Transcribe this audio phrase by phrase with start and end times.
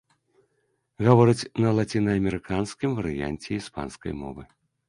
[1.07, 4.43] Гавораць на лацінаамерыканскім варыянце іспанскай мовы.